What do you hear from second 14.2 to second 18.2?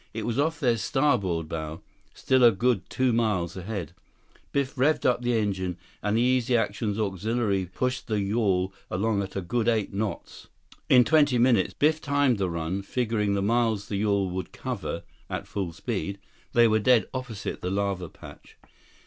would cover at full speed—they were dead opposite the lava